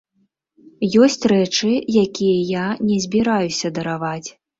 [1.07, 1.69] Ёсць рэчы,
[2.05, 4.29] якія я не збіраюся дараваць.